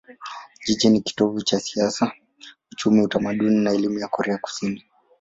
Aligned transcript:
Jiji 0.67 0.89
ni 0.89 1.01
kitovu 1.01 1.41
cha 1.41 1.59
siasa, 1.59 2.11
uchumi, 2.71 3.01
utamaduni 3.01 3.63
na 3.63 3.71
elimu 3.71 3.99
ya 3.99 4.07
Korea 4.07 4.37
Kusini. 4.37 4.83